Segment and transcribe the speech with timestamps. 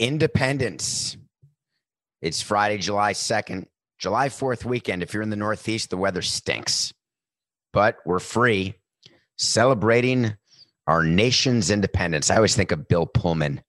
[0.00, 1.18] Independence.
[2.22, 3.66] It's Friday, July 2nd.
[3.98, 5.02] July 4th weekend.
[5.02, 6.94] If you're in the Northeast, the weather stinks,
[7.74, 8.76] but we're free
[9.36, 10.34] celebrating
[10.86, 12.30] our nation's independence.
[12.30, 13.60] I always think of Bill Pullman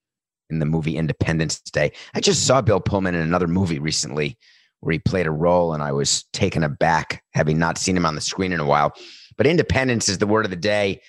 [0.50, 1.92] in the movie Independence Day.
[2.14, 4.38] I just saw Bill Pullman in another movie recently
[4.80, 8.16] where he played a role, and I was taken aback having not seen him on
[8.16, 8.94] the screen in a while.
[9.36, 11.02] But independence is the word of the day,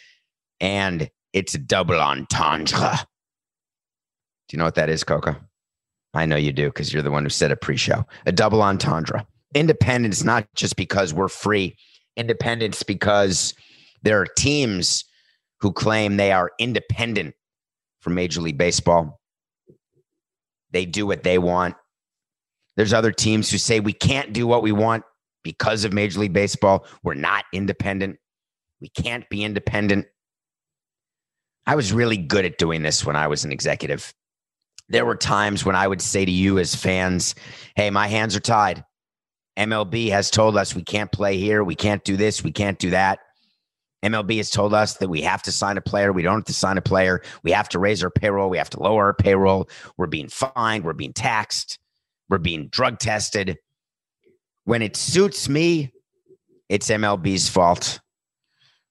[0.61, 2.99] and it's a double entendre.
[4.49, 5.37] Do you know what that is, Coco?
[6.15, 8.05] I know you do because you're the one who said it pre-show.
[8.27, 9.27] A double entendre.
[9.55, 11.77] Independence, not just because we're free.
[12.17, 13.55] Independence because
[14.03, 15.05] there are teams
[15.61, 17.35] who claim they are independent
[18.01, 19.21] from Major League Baseball.
[20.73, 21.77] They do what they want.
[22.77, 25.05] There's other teams who say we can't do what we want
[25.45, 26.85] because of Major League Baseball.
[27.03, 28.19] We're not independent.
[28.81, 30.07] We can't be independent.
[31.67, 34.13] I was really good at doing this when I was an executive
[34.89, 37.35] there were times when I would say to you as fans,
[37.77, 38.85] hey, my hands are tied.
[39.59, 41.63] MLB has told us we can't play here.
[41.63, 42.43] We can't do this.
[42.43, 43.21] We can't do that.
[44.03, 46.13] MLB has told us that we have to sign a player.
[46.13, 47.23] We don't have to sign a player.
[47.43, 48.51] We have to raise our payroll.
[48.51, 49.69] We have to lower our payroll.
[49.97, 50.85] We're being fined.
[50.85, 51.79] We're being taxed.
[52.29, 53.59] We're being drug tested.
[54.65, 55.93] When it suits me,
[56.69, 58.01] it's MLB's fault.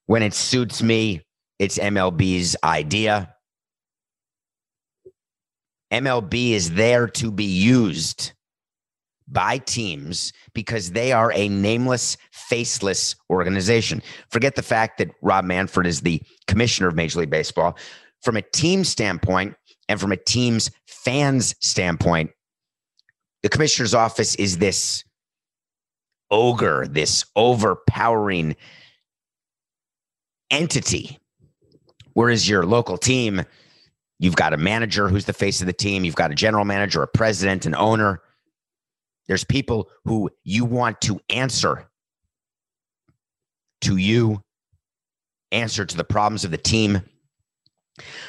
[0.06, 1.22] When it suits me,
[1.58, 3.31] it's MLB's idea.
[5.92, 8.32] MLB is there to be used
[9.28, 14.02] by teams because they are a nameless, faceless organization.
[14.30, 17.76] Forget the fact that Rob Manfred is the commissioner of Major League Baseball.
[18.22, 19.54] From a team standpoint
[19.88, 22.30] and from a team's fans standpoint,
[23.42, 25.04] the commissioner's office is this
[26.30, 28.56] ogre, this overpowering
[30.50, 31.18] entity.
[32.14, 33.44] Whereas your local team,
[34.22, 36.04] You've got a manager who's the face of the team.
[36.04, 38.22] You've got a general manager, a president, an owner.
[39.26, 41.90] There's people who you want to answer
[43.80, 44.40] to you,
[45.50, 47.02] answer to the problems of the team.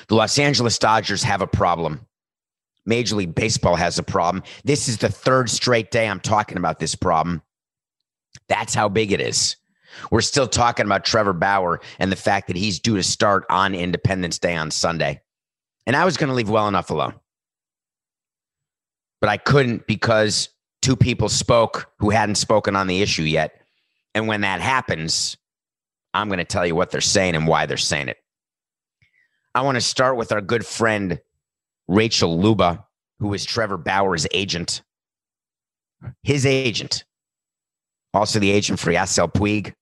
[0.08, 2.08] The Los Angeles Dodgers have a problem.
[2.88, 4.44] Major League Baseball has a problem.
[4.64, 7.44] This is the third straight day I'm talking about this problem.
[8.48, 9.58] That's how big it is.
[10.10, 13.76] We're still talking about Trevor Bauer and the fact that he's due to start on
[13.76, 15.22] Independence Day on Sunday.
[15.86, 17.16] And I was going to leave well enough alone.
[19.20, 20.50] But I couldn't because
[20.82, 23.62] two people spoke who hadn't spoken on the issue yet.
[24.14, 25.38] And when that happens,
[26.14, 28.18] I'm going to tell you what they're saying and why they're saying it.
[29.56, 31.20] I want to start with our good friend,
[31.88, 32.86] Rachel Luba,
[33.20, 34.82] who is Trevor Bauer's agent.
[36.24, 37.06] His agent,
[38.14, 39.74] also the agent for Yasiel Puig.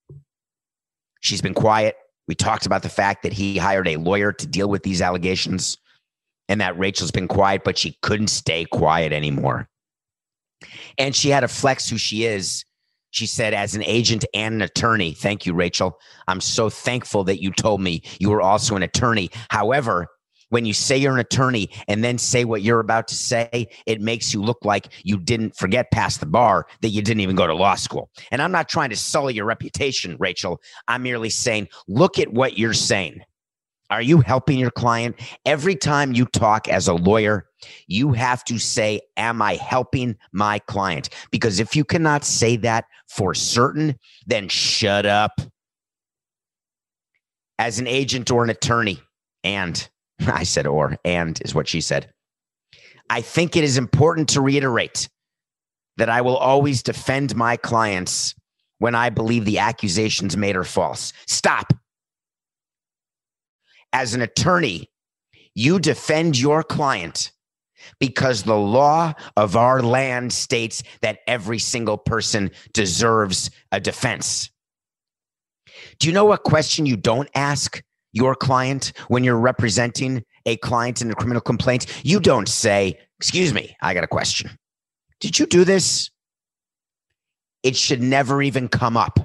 [1.22, 1.95] She's been quiet.
[2.28, 5.77] We talked about the fact that he hired a lawyer to deal with these allegations
[6.51, 9.69] and that Rachel's been quiet, but she couldn't stay quiet anymore.
[10.98, 12.65] And she had to flex who she is.
[13.12, 15.98] She said, as an agent and an attorney, thank you, Rachel.
[16.27, 19.30] I'm so thankful that you told me you were also an attorney.
[19.50, 20.07] However,
[20.50, 24.01] when you say you're an attorney and then say what you're about to say, it
[24.01, 27.47] makes you look like you didn't forget past the bar that you didn't even go
[27.47, 28.09] to law school.
[28.30, 30.59] And I'm not trying to sully your reputation, Rachel.
[30.89, 33.21] I'm merely saying, look at what you're saying.
[33.92, 35.18] Are you helping your client?
[35.46, 37.48] Every time you talk as a lawyer,
[37.88, 41.10] you have to say, Am I helping my client?
[41.32, 43.98] Because if you cannot say that for certain,
[44.28, 45.42] then shut up.
[47.60, 49.00] as an agent or an attorney,
[49.44, 49.90] and
[50.28, 52.12] I said or, and is what she said.
[53.10, 55.10] I think it is important to reiterate
[55.98, 58.36] that I will always defend my clients
[58.80, 61.14] when I believe the accusations made are false.
[61.28, 61.74] Stop.
[63.94, 64.90] As an attorney,
[65.56, 67.32] you defend your client
[68.00, 74.50] because the law of our land states that every single person deserves a defense.
[76.00, 77.82] Do you know what question you don't ask
[78.14, 81.86] your client when you're representing a client in a criminal complaint?
[82.04, 84.50] You don't say, Excuse me, I got a question.
[85.20, 86.10] Did you do this?
[87.62, 89.20] It should never even come up.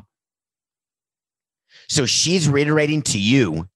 [1.88, 3.68] So she's reiterating to you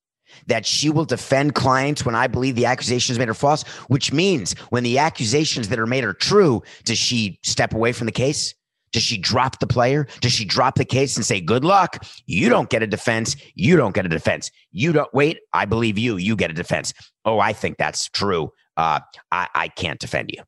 [0.47, 4.53] that she will defend clients when I believe the accusations made are false, which means
[4.69, 8.53] when the accusations that are made are true, does she step away from the case?
[8.91, 10.07] Does she drop the player?
[10.19, 12.05] Does she drop the case and say, good luck?
[12.25, 13.35] You don't get a defense.
[13.55, 14.51] You don't get a defense.
[14.71, 15.39] You don't wait.
[15.53, 16.17] I believe you.
[16.17, 16.93] You get a defense.
[17.23, 18.51] Oh, I think that's true.
[18.75, 18.99] Uh,
[19.31, 20.43] I, I can't defend you.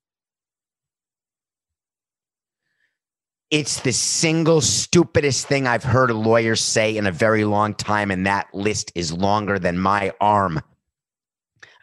[3.54, 8.10] It's the single stupidest thing I've heard a lawyer say in a very long time,
[8.10, 10.60] and that list is longer than my arm.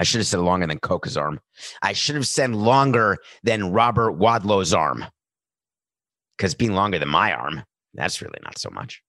[0.00, 1.38] I should have said longer than Coca's arm.
[1.80, 5.04] I should have said longer than Robert Wadlow's arm.
[6.36, 7.62] Because being longer than my arm,
[7.94, 9.00] that's really not so much.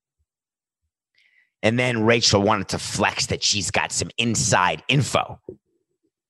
[1.64, 5.40] And then Rachel wanted to flex that she's got some inside info.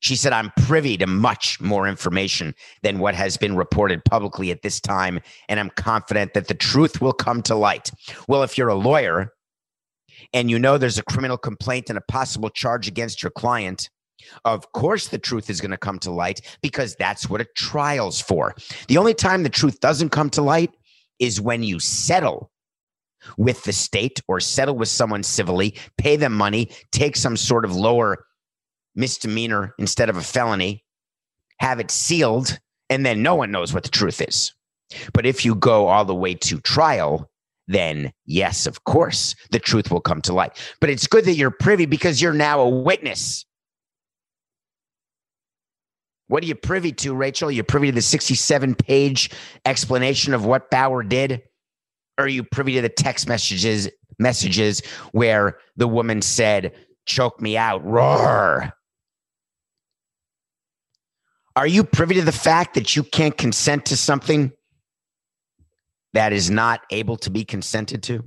[0.02, 4.64] She said, I'm privy to much more information than what has been reported publicly at
[4.64, 7.92] this time, and I'm confident that the truth will come to light.
[8.28, 9.32] Well, if you're a lawyer
[10.34, 13.90] and you know there's a criminal complaint and a possible charge against your client,
[14.44, 18.20] of course, the truth is going to come to light because that's what a trial's
[18.20, 18.56] for.
[18.88, 20.72] The only time the truth doesn't come to light
[21.20, 22.52] is when you settle
[23.38, 27.76] with the state or settle with someone civilly, pay them money, take some sort of
[27.76, 28.26] lower
[28.96, 30.84] misdemeanor instead of a felony,
[31.60, 32.60] have it sealed,
[32.90, 34.54] and then no one knows what the truth is.
[35.14, 37.30] But if you go all the way to trial,
[37.68, 40.58] then yes, of course, the truth will come to light.
[40.80, 43.46] But it's good that you're privy because you're now a witness.
[46.28, 47.52] What are you privy to, Rachel?
[47.52, 49.30] You're privy to the 67 page
[49.66, 51.44] explanation of what Bauer did?
[52.18, 53.90] Or are you privy to the text messages
[54.20, 56.74] messages where the woman said,
[57.06, 58.72] choke me out, roar?
[61.56, 64.52] Are you privy to the fact that you can't consent to something
[66.14, 68.24] that is not able to be consented to?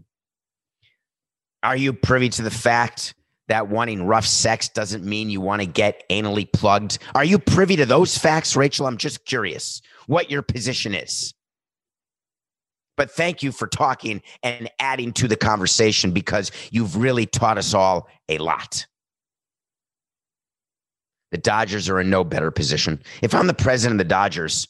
[1.63, 3.15] Are you privy to the fact
[3.49, 6.99] that wanting rough sex doesn't mean you want to get anally plugged?
[7.15, 8.87] Are you privy to those facts, Rachel?
[8.87, 11.33] I'm just curious what your position is.
[12.97, 17.75] But thank you for talking and adding to the conversation because you've really taught us
[17.75, 18.87] all a lot.
[21.35, 23.03] The Dodgers are in no better position.
[23.21, 24.69] If I'm the president of the Dodgers,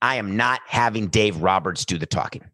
[0.00, 2.46] I am not having Dave Roberts do the talking.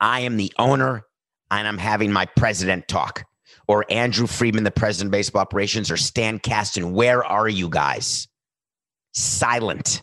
[0.00, 1.04] I am the owner
[1.50, 3.24] and I'm having my president talk.
[3.68, 6.94] Or Andrew Friedman, the president of baseball operations, or Stan Kasten.
[6.94, 8.28] Where are you guys?
[9.12, 10.02] Silent.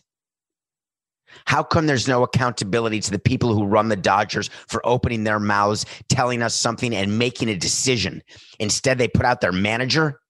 [1.46, 5.40] How come there's no accountability to the people who run the Dodgers for opening their
[5.40, 8.22] mouths, telling us something, and making a decision?
[8.60, 10.20] Instead, they put out their manager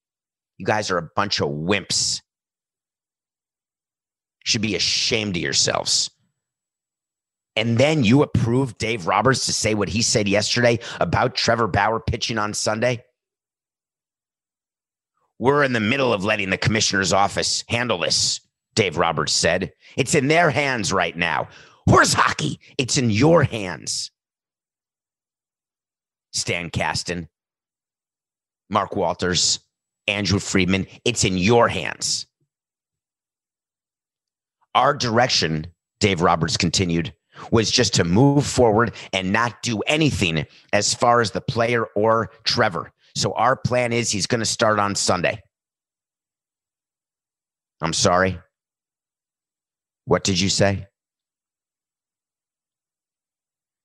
[0.62, 2.22] you guys are a bunch of wimps.
[4.44, 6.08] Should be ashamed of yourselves.
[7.56, 11.98] And then you approved Dave Roberts to say what he said yesterday about Trevor Bauer
[11.98, 13.02] pitching on Sunday.
[15.40, 18.40] We're in the middle of letting the commissioner's office handle this,
[18.76, 19.72] Dave Roberts said.
[19.96, 21.48] It's in their hands right now.
[21.88, 24.12] Horse hockey, it's in your hands.
[26.32, 27.28] Stan Kasten,
[28.70, 29.58] Mark Walters,
[30.06, 30.86] Andrew Friedman.
[31.04, 32.26] It's in your hands.
[34.74, 35.66] Our direction,
[36.00, 37.14] Dave Roberts continued,
[37.50, 42.30] was just to move forward and not do anything as far as the player or
[42.44, 42.92] Trevor.
[43.14, 45.42] So our plan is he's going to start on Sunday.
[47.80, 48.38] I'm sorry.
[50.04, 50.86] What did you say?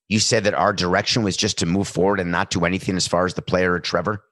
[0.10, 3.08] You said that our direction was just to move forward and not do anything as
[3.08, 4.24] far as the player or Trevor?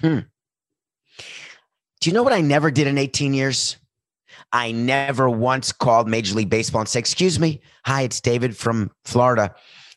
[0.00, 0.20] Hmm.
[2.00, 3.76] Do you know what I never did in 18 years?
[4.52, 7.60] I never once called Major League Baseball and said, Excuse me.
[7.84, 9.54] Hi, it's David from Florida.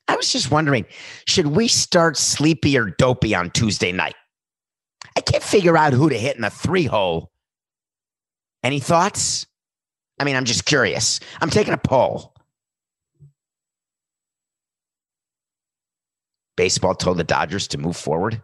[0.07, 0.85] I was just wondering,
[1.27, 4.15] should we start sleepy or dopey on Tuesday night?
[5.17, 7.31] I can't figure out who to hit in the three hole.
[8.63, 9.47] Any thoughts?
[10.19, 11.19] I mean, I'm just curious.
[11.41, 12.33] I'm taking a poll.
[16.55, 18.41] Baseball told the Dodgers to move forward.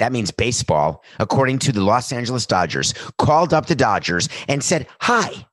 [0.00, 4.86] That means baseball, according to the Los Angeles Dodgers, called up the Dodgers and said,
[5.02, 5.46] Hi,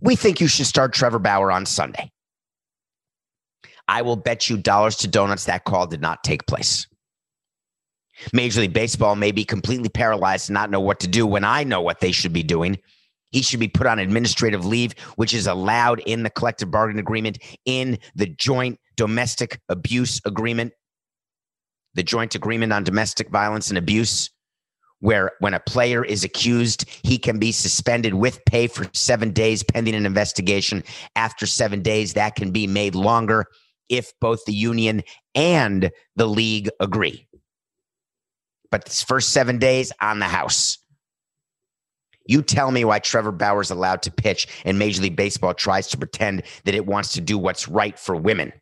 [0.00, 2.10] we think you should start Trevor Bauer on Sunday.
[3.86, 6.86] I will bet you dollars to donuts that call did not take place.
[8.32, 11.64] Major League Baseball may be completely paralyzed and not know what to do when I
[11.64, 12.78] know what they should be doing.
[13.30, 17.38] He should be put on administrative leave, which is allowed in the collective bargaining agreement,
[17.66, 20.72] in the joint domestic abuse agreement,
[21.94, 24.30] the joint agreement on domestic violence and abuse,
[25.00, 29.62] where when a player is accused, he can be suspended with pay for seven days
[29.62, 30.82] pending an investigation.
[31.16, 33.46] After seven days, that can be made longer
[33.88, 35.02] if both the union
[35.34, 37.26] and the league agree.
[38.70, 40.78] But this first seven days on the house.
[42.26, 45.96] You tell me why Trevor Bauer's allowed to pitch and Major League Baseball tries to
[45.96, 48.52] pretend that it wants to do what's right for women.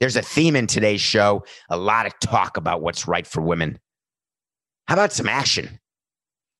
[0.00, 3.78] There's a theme in today's show, a lot of talk about what's right for women.
[4.86, 5.80] How about some action?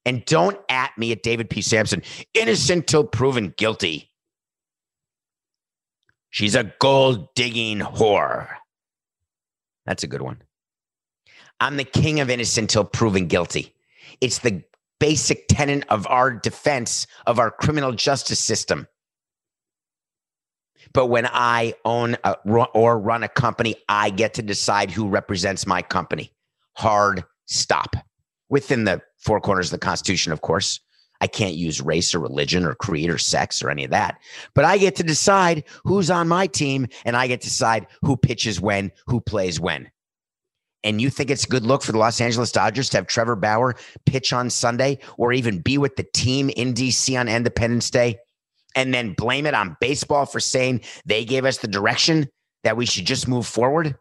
[0.07, 1.63] And don't at me at David P.
[1.63, 2.03] Samson,
[2.35, 4.11] innocent till proven guilty.
[6.31, 8.49] She's a gold digging whore.
[9.87, 10.43] That's a good one.
[11.61, 13.75] I'm the king of innocent till proven guilty.
[14.21, 14.63] It's the
[15.01, 18.89] basic tenet of our defense of our criminal justice system.
[20.95, 22.37] But when I own a,
[22.73, 26.33] or run a company, I get to decide who represents my company.
[26.77, 27.97] Hard stop.
[28.49, 30.81] Within the four corners of the Constitution, of course.
[31.21, 34.19] I can't use race or religion or creed or sex or any of that.
[34.55, 38.17] But I get to decide who's on my team and I get to decide who
[38.17, 39.91] pitches when, who plays when.
[40.83, 43.37] And you think it's a good look for the Los Angeles Dodgers to have Trevor
[43.37, 43.75] Bauer
[44.05, 48.19] pitch on Sunday or even be with the team in DC on Independence Day
[48.75, 52.29] and then blame it on baseball for saying they gave us the direction
[52.65, 53.97] that we should just move forward?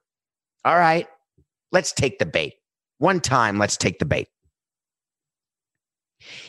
[0.66, 1.08] All right,
[1.72, 2.54] let's take the bait.
[2.98, 4.28] One time, let's take the bait.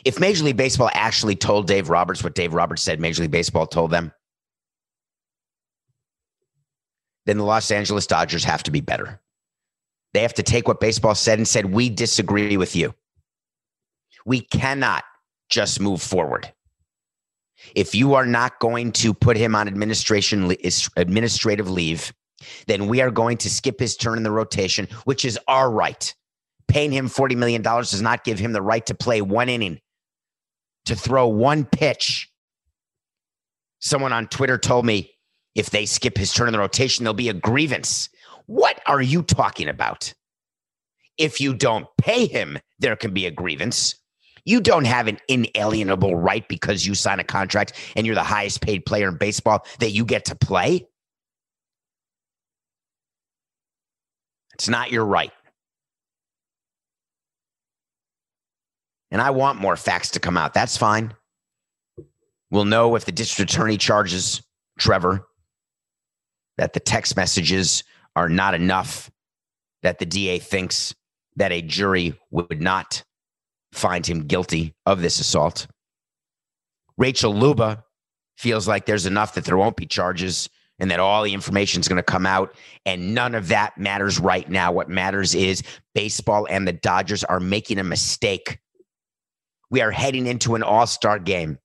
[0.04, 3.66] If Major League Baseball actually told Dave Roberts what Dave Roberts said Major League Baseball
[3.66, 4.12] told them,
[7.26, 9.20] then the Los Angeles Dodgers have to be better.
[10.12, 12.94] They have to take what baseball said and said, we disagree with you.
[14.24, 15.02] We cannot
[15.48, 16.52] just move forward.
[17.74, 20.54] If you are not going to put him on administration
[20.96, 22.12] administrative leave,
[22.66, 26.14] then we are going to skip his turn in the rotation, which is our right.
[26.68, 29.80] Paying him $40 million does not give him the right to play one inning,
[30.86, 32.30] to throw one pitch.
[33.80, 35.10] Someone on Twitter told me
[35.54, 38.08] if they skip his turn in the rotation, there'll be a grievance.
[38.46, 40.12] What are you talking about?
[41.16, 43.94] If you don't pay him, there can be a grievance.
[44.44, 48.60] You don't have an inalienable right because you sign a contract and you're the highest
[48.60, 50.86] paid player in baseball that you get to play.
[54.54, 55.32] It's not your right.
[59.10, 60.54] And I want more facts to come out.
[60.54, 61.14] That's fine.
[62.50, 64.42] We'll know if the district attorney charges
[64.78, 65.26] Trevor
[66.56, 67.84] that the text messages
[68.14, 69.10] are not enough,
[69.82, 70.94] that the DA thinks
[71.36, 73.02] that a jury would not
[73.74, 75.66] find him guilty of this assault.
[76.96, 77.84] Rachel Luba
[78.36, 81.88] feels like there's enough that there won't be charges and that all the information is
[81.88, 82.54] going to come out.
[82.84, 84.72] And none of that matters right now.
[84.72, 85.62] What matters is
[85.94, 88.58] baseball and the Dodgers are making a mistake
[89.74, 91.58] we are heading into an all star game.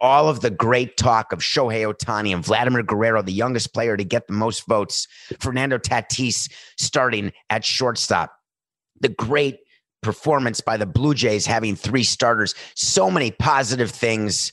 [0.00, 4.04] All of the great talk of Shohei Ohtani and Vladimir Guerrero, the youngest player to
[4.04, 5.08] get the most votes,
[5.40, 8.32] Fernando Tatis starting at shortstop,
[9.00, 9.58] the great
[10.02, 14.52] performance by the Blue Jays having three starters, so many positive things.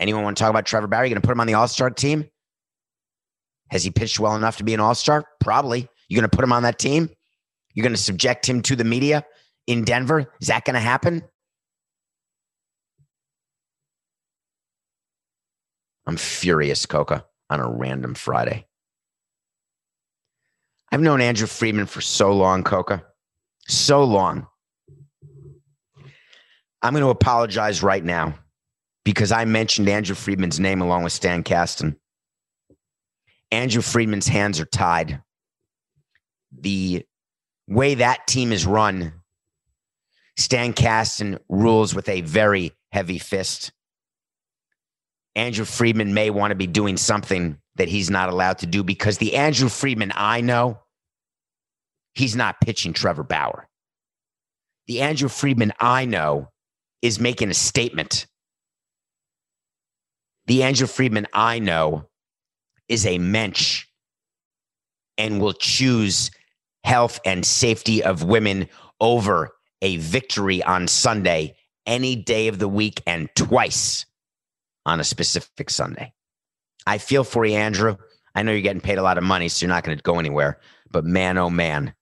[0.00, 1.04] Anyone want to talk about Trevor Bauer?
[1.04, 2.28] You going to put him on the all star team?
[3.68, 5.24] Has he pitched well enough to be an all star?
[5.40, 5.88] Probably.
[6.08, 7.10] You going to put him on that team?
[7.72, 9.24] You're going to subject him to the media
[9.66, 10.32] in Denver?
[10.40, 11.22] Is that going to happen?
[16.06, 18.66] I'm furious, Coca, on a random Friday.
[20.92, 23.04] I've known Andrew Friedman for so long, Coca.
[23.68, 24.46] So long.
[26.82, 28.34] I'm going to apologize right now
[29.04, 31.96] because I mentioned Andrew Friedman's name along with Stan Kasten.
[33.50, 35.22] Andrew Friedman's hands are tied.
[36.52, 37.06] The
[37.66, 39.12] way that team is run,
[40.36, 43.72] Stan Kasten rules with a very heavy fist.
[45.36, 49.18] Andrew Friedman may want to be doing something that he's not allowed to do because
[49.18, 50.80] the Andrew Friedman I know,
[52.14, 53.68] he's not pitching Trevor Bauer.
[54.86, 56.50] The Andrew Friedman I know
[57.02, 58.26] is making a statement.
[60.46, 62.08] The Andrew Friedman I know
[62.88, 63.86] is a mensch
[65.16, 66.30] and will choose
[66.84, 68.68] health and safety of women
[69.00, 71.56] over a victory on Sunday
[71.86, 74.06] any day of the week and twice
[74.86, 76.12] on a specific Sunday.
[76.86, 77.96] I feel for you, Andrew.
[78.34, 80.18] I know you're getting paid a lot of money, so you're not going to go
[80.18, 80.60] anywhere.
[80.90, 81.94] But man, oh man,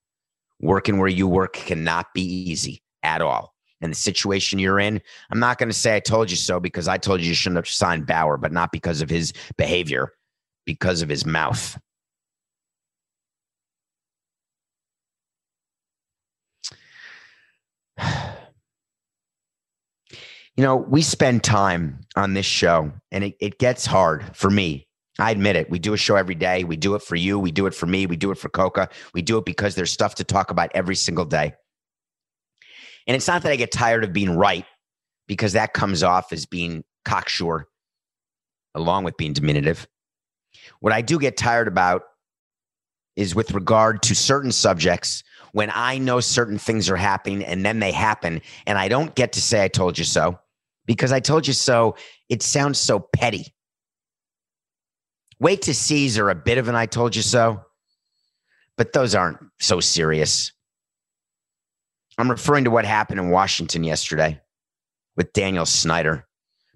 [0.63, 3.53] working where you work cannot be easy at all.
[3.81, 6.87] And the situation you're in, I'm not going to say I told you so because
[6.87, 10.13] I told you you shouldn't have signed Bauer, but not because of his behavior,
[10.65, 11.79] because of his mouth.
[20.55, 24.87] You know, we spend time on this show and it, it gets hard for me.
[25.19, 25.71] I admit it.
[25.71, 26.65] We do a show every day.
[26.65, 27.39] We do it for you.
[27.39, 28.07] We do it for me.
[28.07, 28.89] We do it for Coca.
[29.13, 31.55] We do it because there's stuff to talk about every single day.
[33.07, 34.65] And it's not that I get tired of being right
[35.27, 37.67] because that comes off as being cocksure
[38.75, 39.87] along with being diminutive.
[40.81, 42.03] What I do get tired about
[43.17, 47.79] is with regard to certain subjects when I know certain things are happening and then
[47.79, 50.39] they happen and I don't get to say I told you so
[50.87, 51.97] because I told you so
[52.31, 53.53] it sounds so petty.
[55.43, 57.65] Wait to sees are a bit of an I told you so,
[58.77, 60.53] but those aren't so serious.
[62.17, 64.41] I'm referring to what happened in Washington yesterday
[65.17, 66.29] with Daniel Snyder.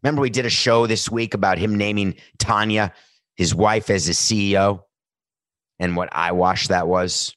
[0.03, 2.93] Remember, we did a show this week about him naming Tanya,
[3.37, 4.81] his wife, as his CEO
[5.79, 7.37] and what eyewash that was.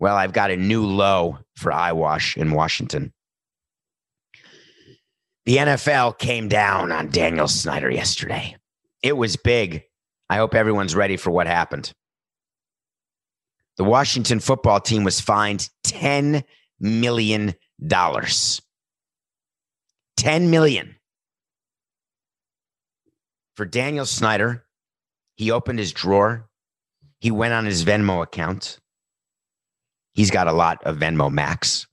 [0.00, 3.12] Well, I've got a new low for eyewash in Washington.
[5.46, 8.56] The NFL came down on Daniel Snyder yesterday.
[9.00, 9.84] It was big.
[10.30, 11.92] I hope everyone's ready for what happened.
[13.76, 16.42] The Washington football team was fined $10
[16.80, 17.54] million.
[20.16, 20.96] 10 million.
[23.54, 24.64] For Daniel Snyder,
[25.36, 26.48] he opened his drawer.
[27.20, 28.78] He went on his Venmo account.
[30.12, 31.86] He's got a lot of Venmo Max.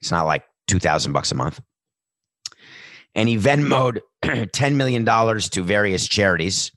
[0.00, 1.60] It's not like 2000 bucks a month.
[3.14, 6.72] And he Venmoed $10 million to various charities.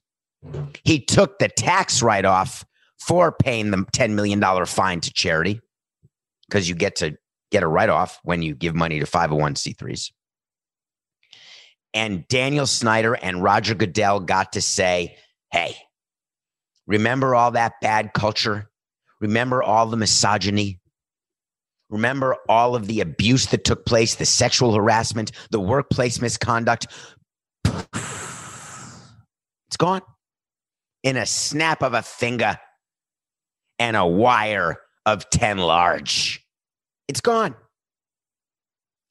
[0.83, 2.65] He took the tax write off
[2.99, 5.59] for paying the $10 million fine to charity
[6.47, 7.17] because you get to
[7.51, 10.11] get a write off when you give money to 501c3s.
[11.93, 15.17] And Daniel Snyder and Roger Goodell got to say,
[15.51, 15.75] hey,
[16.87, 18.69] remember all that bad culture
[19.21, 20.79] Remember all the misogyny?
[21.89, 26.87] Remember all of the abuse that took place, the sexual harassment, the workplace misconduct?
[29.67, 30.01] It's gone
[31.05, 32.59] in a snap of a finger
[33.77, 36.43] and a wire of 10 large.
[37.07, 37.55] It's gone.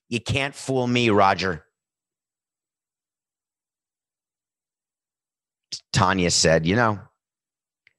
[0.08, 1.64] You can't fool me, Roger.
[5.92, 6.98] Tanya said, You know,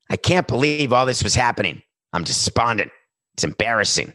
[0.10, 1.82] I can't believe all this was happening.
[2.12, 2.92] I'm despondent.
[3.34, 4.14] It's embarrassing.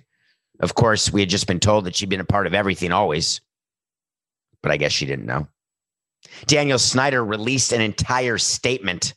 [0.61, 3.41] Of course, we had just been told that she'd been a part of everything always,
[4.63, 5.49] but I guess she didn't know.
[6.45, 9.15] Daniel Snyder released an entire statement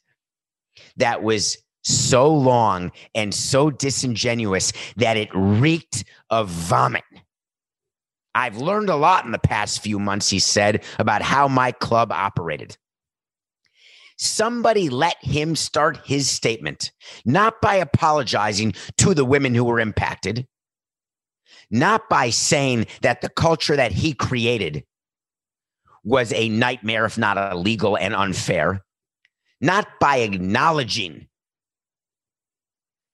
[0.98, 7.04] that was so long and so disingenuous that it reeked of vomit.
[8.36, 12.12] I've learned a lot in the past few months, he said, about how my club
[12.12, 12.78] operated.
[14.18, 16.92] Somebody let him start his statement,
[17.26, 20.48] not by apologizing to the women who were impacted,
[21.70, 24.84] not by saying that the culture that he created
[26.04, 28.84] was a nightmare, if not illegal and unfair,
[29.64, 31.26] not by acknowledging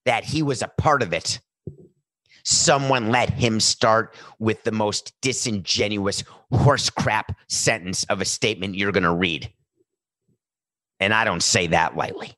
[0.05, 1.39] that he was a part of it.
[2.43, 8.91] Someone let him start with the most disingenuous horse crap sentence of a statement you're
[8.91, 9.53] going to read.
[10.99, 12.33] And I don't say that lightly.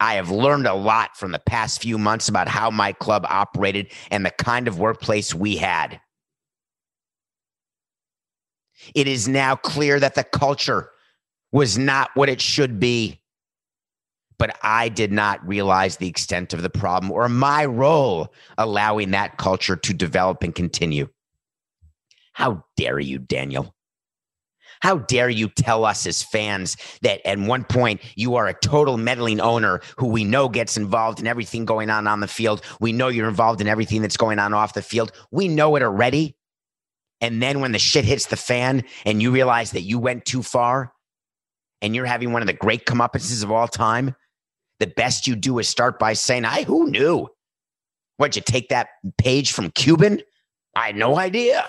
[0.00, 3.92] I have learned a lot from the past few months about how my club operated
[4.10, 6.00] and the kind of workplace we had.
[8.94, 10.88] It is now clear that the culture
[11.52, 13.21] was not what it should be.
[14.38, 19.38] But I did not realize the extent of the problem or my role allowing that
[19.38, 21.08] culture to develop and continue.
[22.32, 23.74] How dare you, Daniel?
[24.80, 28.96] How dare you tell us as fans that at one point you are a total
[28.96, 32.62] meddling owner who we know gets involved in everything going on on the field.
[32.80, 35.12] We know you're involved in everything that's going on off the field.
[35.30, 36.36] We know it already.
[37.20, 40.42] And then when the shit hits the fan and you realize that you went too
[40.42, 40.92] far
[41.80, 44.16] and you're having one of the great comeuppances of all time,
[44.82, 47.28] the best you do is start by saying, I who knew?
[48.16, 50.20] What'd you take that page from Cuban?
[50.74, 51.64] I had no idea.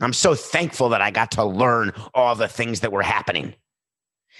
[0.00, 3.54] I'm so thankful that I got to learn all the things that were happening.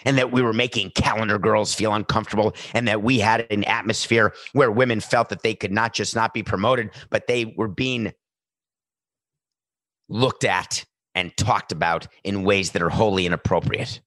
[0.05, 4.35] and that we were making calendar girls feel uncomfortable and that we had an atmosphere
[4.53, 8.13] where women felt that they could not just not be promoted, but they were being
[10.09, 14.01] looked at and talked about in ways that are wholly inappropriate.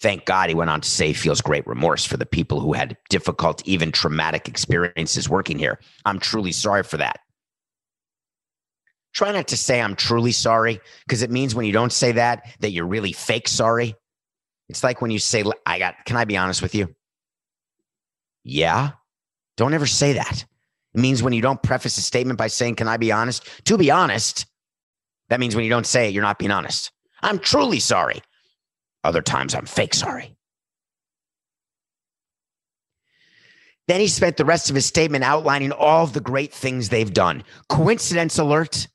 [0.00, 2.72] Thank God he went on to say he feels great remorse for the people who
[2.72, 5.78] had difficult, even traumatic experiences working here.
[6.06, 7.20] I'm truly sorry for that.
[9.12, 12.46] Try not to say I'm truly sorry because it means when you don't say that,
[12.60, 13.94] that you're really fake sorry.
[14.68, 16.94] It's like when you say, I got, can I be honest with you?
[18.44, 18.92] Yeah.
[19.56, 20.44] Don't ever say that.
[20.94, 23.46] It means when you don't preface a statement by saying, Can I be honest?
[23.66, 24.46] To be honest,
[25.28, 26.90] that means when you don't say it, you're not being honest.
[27.22, 28.22] I'm truly sorry.
[29.04, 30.36] Other times I'm fake sorry.
[33.88, 37.12] Then he spent the rest of his statement outlining all of the great things they've
[37.12, 37.42] done.
[37.68, 38.86] Coincidence alert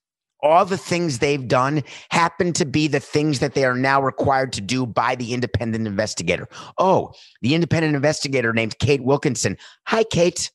[0.45, 4.53] all the things they've done happen to be the things that they are now required
[4.53, 6.47] to do by the independent investigator.
[6.77, 9.57] Oh, the independent investigator named Kate Wilkinson.
[9.87, 10.51] Hi, Kate.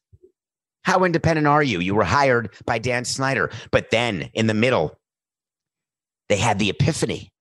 [0.84, 1.80] How independent are you?
[1.80, 3.50] You were hired by Dan Snyder.
[3.70, 4.98] But then in the middle,
[6.28, 7.32] they had the epiphany.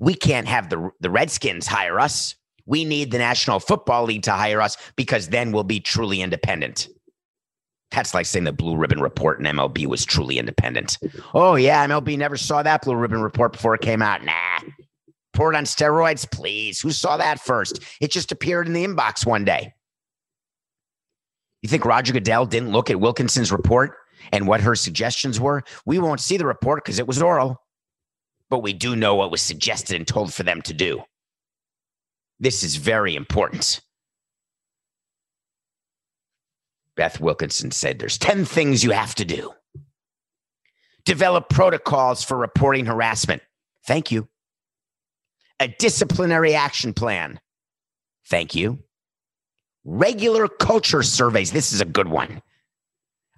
[0.00, 2.34] We can't have the, the Redskins hire us.
[2.66, 6.88] We need the National Football League to hire us because then we'll be truly independent.
[7.90, 10.98] That's like saying the Blue Ribbon Report in MLB was truly independent.
[11.32, 14.24] Oh, yeah, MLB never saw that Blue Ribbon Report before it came out.
[14.24, 14.60] Nah.
[15.32, 16.80] Report on steroids, please.
[16.80, 17.80] Who saw that first?
[18.00, 19.74] It just appeared in the inbox one day.
[21.62, 23.96] You think Roger Goodell didn't look at Wilkinson's report
[24.32, 25.62] and what her suggestions were?
[25.86, 27.62] We won't see the report because it was oral,
[28.50, 31.02] but we do know what was suggested and told for them to do.
[32.40, 33.80] This is very important.
[36.96, 39.52] Beth Wilkinson said there's 10 things you have to do.
[41.04, 43.42] Develop protocols for reporting harassment.
[43.86, 44.28] Thank you.
[45.60, 47.40] A disciplinary action plan.
[48.26, 48.78] Thank you.
[49.84, 51.52] Regular culture surveys.
[51.52, 52.42] This is a good one.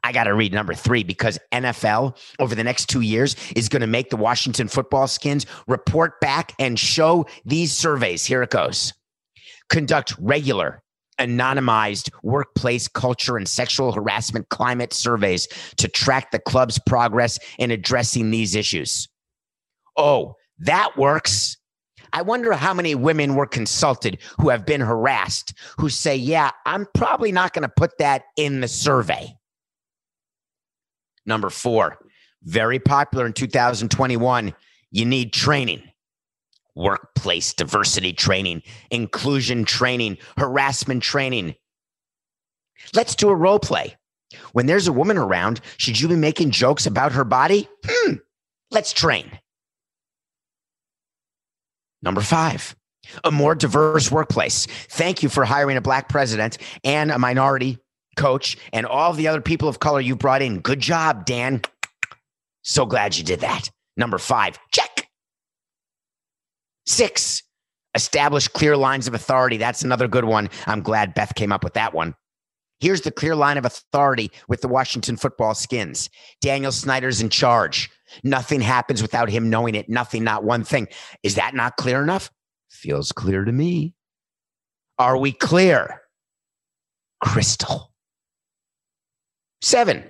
[0.06, 3.80] I got to read number three because NFL over the next two years is going
[3.80, 8.24] to make the Washington football skins report back and show these surveys.
[8.24, 8.92] Here it goes.
[9.68, 10.80] Conduct regular
[11.18, 18.30] anonymized workplace culture and sexual harassment climate surveys to track the club's progress in addressing
[18.30, 19.08] these issues.
[19.96, 21.56] Oh, that works.
[22.12, 26.86] I wonder how many women were consulted who have been harassed who say, Yeah, I'm
[26.94, 29.35] probably not going to put that in the survey.
[31.26, 31.98] Number four,
[32.42, 34.54] very popular in 2021,
[34.92, 35.82] you need training
[36.76, 41.56] workplace diversity training, inclusion training, harassment training.
[42.94, 43.96] Let's do a role play.
[44.52, 47.68] When there's a woman around, should you be making jokes about her body?
[47.84, 48.14] Hmm,
[48.70, 49.38] let's train.
[52.02, 52.76] Number five,
[53.24, 54.66] a more diverse workplace.
[54.66, 57.78] Thank you for hiring a black president and a minority
[58.16, 60.60] coach and all the other people of color you brought in.
[60.60, 61.62] Good job, Dan.
[62.62, 63.70] So glad you did that.
[63.96, 65.08] Number five, check.
[66.86, 67.42] Six,
[67.94, 69.56] establish clear lines of authority.
[69.56, 70.50] That's another good one.
[70.66, 72.14] I'm glad Beth came up with that one.
[72.78, 76.10] Here's the clear line of authority with the Washington football skins.
[76.42, 77.90] Daniel Snyder's in charge.
[78.22, 79.88] Nothing happens without him knowing it.
[79.88, 80.88] Nothing, not one thing.
[81.22, 82.30] Is that not clear enough?
[82.70, 83.94] Feels clear to me.
[84.98, 86.02] Are we clear?
[87.22, 87.92] Crystal.
[89.62, 90.04] Seven,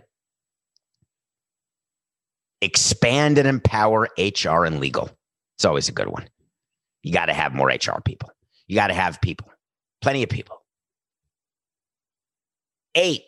[2.61, 5.11] expand and empower HR and legal.
[5.57, 6.29] It's always a good one.
[7.03, 8.31] You got to have more HR people.
[8.67, 9.51] You got to have people,
[10.01, 10.63] plenty of people.
[12.95, 13.23] Eight,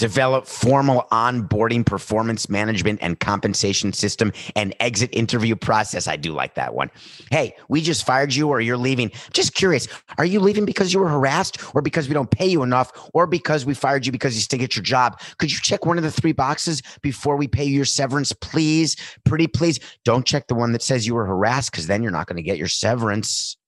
[0.00, 6.08] develop formal onboarding performance management and compensation system and exit interview process.
[6.08, 6.90] I do like that one.
[7.30, 9.12] Hey, we just fired you or you're leaving.
[9.34, 9.86] Just curious,
[10.16, 13.26] are you leaving because you were harassed or because we don't pay you enough or
[13.26, 15.20] because we fired you because you stink at your job?
[15.36, 18.96] Could you check one of the three boxes before we pay you your severance, please?
[19.24, 19.80] Pretty please.
[20.06, 22.42] Don't check the one that says you were harassed because then you're not going to
[22.42, 23.58] get your severance.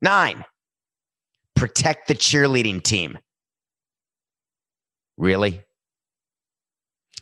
[0.00, 0.46] Nine,
[1.56, 3.18] protect the cheerleading team.
[5.20, 5.60] Really?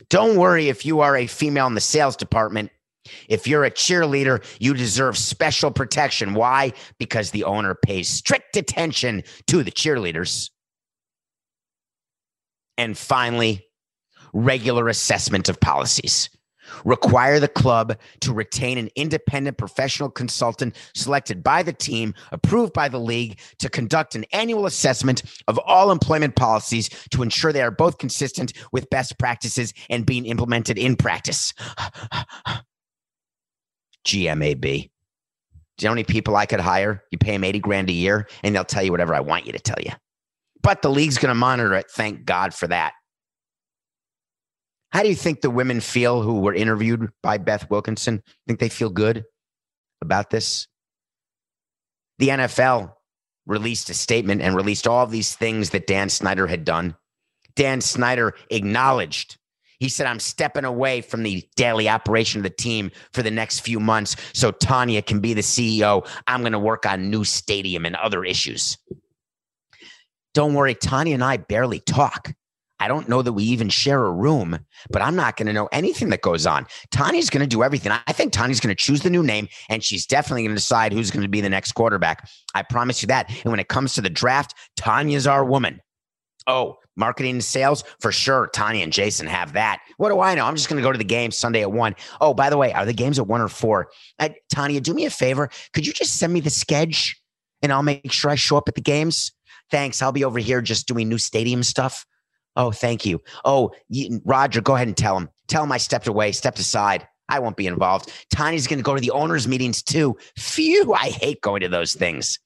[0.09, 2.71] Don't worry if you are a female in the sales department.
[3.27, 6.33] If you're a cheerleader, you deserve special protection.
[6.33, 6.71] Why?
[6.97, 10.49] Because the owner pays strict attention to the cheerleaders.
[12.77, 13.65] And finally,
[14.31, 16.29] regular assessment of policies
[16.85, 22.89] require the club to retain an independent professional consultant selected by the team, approved by
[22.89, 27.71] the league, to conduct an annual assessment of all employment policies to ensure they are
[27.71, 31.53] both consistent with best practices and being implemented in practice.
[34.05, 34.89] GMAB.
[35.79, 37.03] Do you know how many people I could hire?
[37.11, 39.53] You pay them 80 grand a year and they'll tell you whatever I want you
[39.53, 39.91] to tell you.
[40.61, 41.89] But the league's going to monitor it.
[41.89, 42.93] Thank God for that.
[44.91, 48.23] How do you think the women feel who were interviewed by Beth Wilkinson?
[48.47, 49.25] Think they feel good
[50.01, 50.67] about this?
[52.17, 52.93] The NFL
[53.45, 56.95] released a statement and released all these things that Dan Snyder had done.
[57.55, 59.37] Dan Snyder acknowledged.
[59.79, 63.59] He said, I'm stepping away from the daily operation of the team for the next
[63.59, 66.05] few months so Tanya can be the CEO.
[66.27, 68.77] I'm going to work on new stadium and other issues.
[70.33, 72.33] Don't worry, Tanya and I barely talk.
[72.79, 75.67] I don't know that we even share a room, but I'm not going to know
[75.71, 76.65] anything that goes on.
[76.91, 77.91] Tanya's going to do everything.
[77.91, 80.93] I think Tanya's going to choose the new name and she's definitely going to decide
[80.93, 82.29] who's going to be the next quarterback.
[82.55, 83.29] I promise you that.
[83.43, 85.81] And when it comes to the draft, Tanya's our woman.
[86.47, 88.49] Oh, marketing and sales for sure.
[88.53, 89.81] Tanya and Jason have that.
[89.97, 90.45] What do I know?
[90.45, 91.95] I'm just going to go to the game Sunday at one.
[92.21, 93.89] Oh, by the way, are the games at one or four?
[94.19, 95.49] Uh, Tanya, do me a favor.
[95.73, 97.19] Could you just send me the sketch
[97.61, 99.31] and I'll make sure I show up at the games?
[99.71, 100.01] Thanks.
[100.01, 102.05] I'll be over here just doing new stadium stuff.
[102.55, 103.21] Oh, thank you.
[103.45, 105.29] Oh, you, Roger, go ahead and tell him.
[105.47, 107.07] Tell him I stepped away, stepped aside.
[107.29, 108.11] I won't be involved.
[108.31, 110.17] Tiny's going to go to the owners' meetings too.
[110.35, 112.39] Phew, I hate going to those things.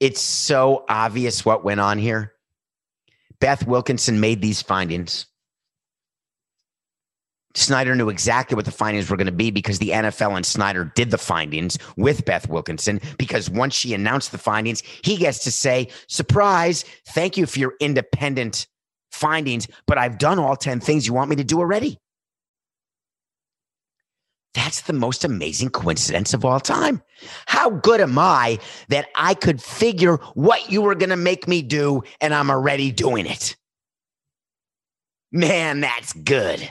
[0.00, 2.34] It's so obvious what went on here.
[3.40, 5.26] Beth Wilkinson made these findings.
[7.54, 10.92] Snyder knew exactly what the findings were going to be because the NFL and Snyder
[10.94, 13.00] did the findings with Beth Wilkinson.
[13.16, 17.74] Because once she announced the findings, he gets to say, Surprise, thank you for your
[17.80, 18.66] independent
[19.12, 21.98] findings, but I've done all 10 things you want me to do already.
[24.54, 27.02] That's the most amazing coincidence of all time.
[27.46, 31.60] How good am I that I could figure what you were going to make me
[31.62, 33.56] do and I'm already doing it?
[35.32, 36.70] Man, that's good.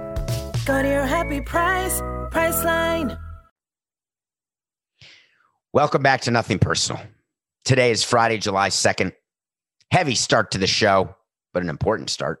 [0.71, 2.01] Go to your happy price.
[5.73, 7.01] Welcome back to Nothing Personal.
[7.65, 9.11] Today is Friday, July 2nd.
[9.91, 11.13] Heavy start to the show,
[11.53, 12.39] but an important start.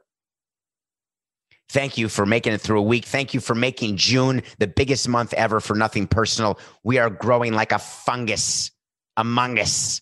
[1.71, 3.03] Thank you for making it through a week.
[3.03, 6.57] Thank you for making June the biggest month ever for Nothing Personal.
[6.85, 8.71] We are growing like a fungus
[9.17, 9.99] among us.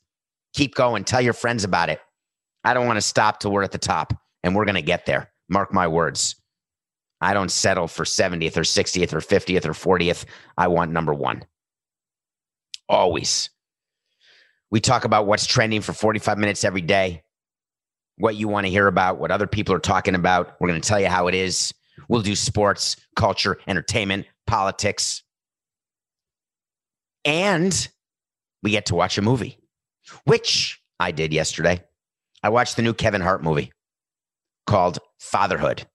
[0.54, 1.04] Keep going.
[1.04, 2.00] Tell your friends about it.
[2.64, 4.14] I don't want to stop till we're at the top,
[4.44, 5.32] and we're going to get there.
[5.50, 6.39] Mark my words.
[7.22, 10.26] I don't settle for 70th or 60th or 50th or 40th.
[10.58, 11.44] I want number one.
[12.88, 13.50] Always.
[14.72, 17.24] We talk about what's trending for 45 minutes every day,
[18.18, 20.56] what you want to hear about, what other people are talking about.
[20.60, 21.74] We're going to tell you how it is.
[22.08, 25.24] We'll do sports, culture, entertainment, politics.
[27.26, 27.88] And
[28.64, 29.58] we get to watch a movie,
[30.24, 31.84] which I did yesterday.
[32.42, 33.72] I watched the new Kevin Hart movie
[34.66, 35.86] called Fatherhood.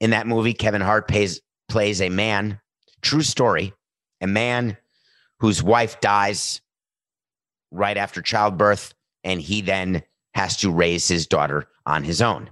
[0.00, 2.60] In that movie, Kevin Hart pays, plays a man,
[3.02, 3.72] true story,
[4.20, 4.76] a man
[5.40, 6.60] whose wife dies
[7.70, 10.02] right after childbirth, and he then
[10.34, 12.50] has to raise his daughter on his own.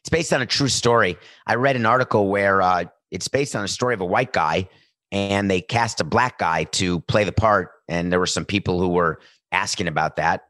[0.00, 1.16] It's based on a true story.
[1.46, 4.68] I read an article where uh, it's based on a story of a white guy,
[5.10, 7.70] and they cast a black guy to play the part.
[7.88, 9.20] And there were some people who were
[9.52, 10.48] asking about that.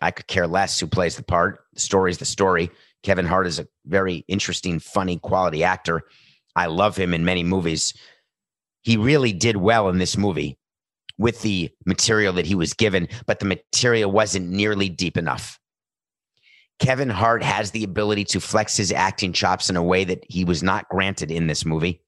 [0.00, 1.64] I could care less who plays the part.
[1.74, 2.70] The story is the story.
[3.02, 6.02] Kevin Hart is a very interesting, funny, quality actor.
[6.56, 7.94] I love him in many movies.
[8.82, 10.58] He really did well in this movie
[11.18, 15.58] with the material that he was given, but the material wasn't nearly deep enough.
[16.78, 20.44] Kevin Hart has the ability to flex his acting chops in a way that he
[20.44, 22.02] was not granted in this movie.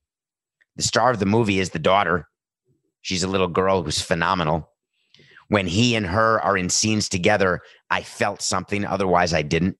[0.76, 2.28] The star of the movie is the daughter.
[3.02, 4.70] She's a little girl who's phenomenal.
[5.48, 9.76] When he and her are in scenes together, I felt something, otherwise, I didn't.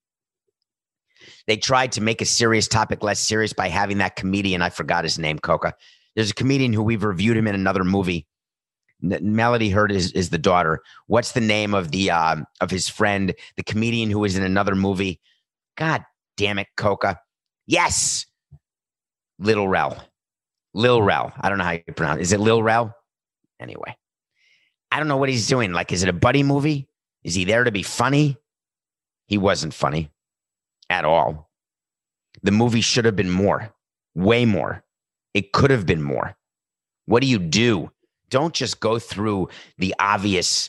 [1.47, 4.63] They tried to make a serious topic less serious by having that comedian.
[4.63, 5.75] I forgot his name, Coca.
[6.15, 8.27] There's a comedian who we've reviewed him in another movie.
[9.01, 10.81] Melody Hurd is, is the daughter.
[11.07, 14.75] What's the name of the um, of his friend, the comedian who was in another
[14.75, 15.21] movie?
[15.77, 16.05] God
[16.37, 17.19] damn it, Coca.
[17.67, 18.27] Yes,
[19.39, 20.05] Little Rel.
[20.75, 21.33] Lil Rel.
[21.41, 22.19] I don't know how you pronounce.
[22.19, 22.23] it.
[22.23, 22.95] Is it Lil Rel?
[23.59, 23.97] Anyway,
[24.93, 25.73] I don't know what he's doing.
[25.73, 26.87] Like, is it a buddy movie?
[27.25, 28.37] Is he there to be funny?
[29.27, 30.11] He wasn't funny
[30.91, 31.49] at all.
[32.43, 33.73] The movie should have been more,
[34.15, 34.85] way more.
[35.33, 36.37] It could have been more.
[37.07, 37.91] What do you do?
[38.29, 39.49] Don't just go through
[39.79, 40.69] the obvious,